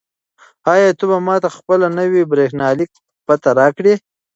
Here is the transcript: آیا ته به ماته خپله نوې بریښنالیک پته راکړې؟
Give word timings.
آیا 0.73 0.89
ته 0.97 1.03
به 1.09 1.17
ماته 1.27 1.49
خپله 1.57 1.87
نوې 1.99 2.21
بریښنالیک 2.31 2.91
پته 3.25 3.49
راکړې؟ 3.59 3.93